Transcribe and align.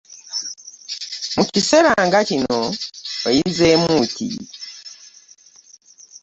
Mu 1.35 1.43
kiseera 1.51 1.91
nga 2.07 2.19
kino 2.29 2.59
oyizemu 3.29 3.95
ki? 4.15 4.29